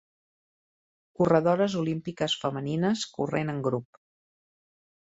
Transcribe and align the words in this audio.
Corredores 1.19 1.75
olímpiques 1.83 2.37
femenines 2.47 3.07
corrent 3.19 3.55
en 3.57 3.65
grup. 3.71 4.05